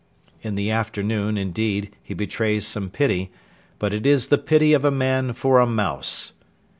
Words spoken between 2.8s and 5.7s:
pity; but it is the pity of a man for a